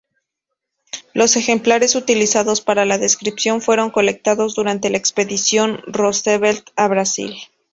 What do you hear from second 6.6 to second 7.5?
a Brasil.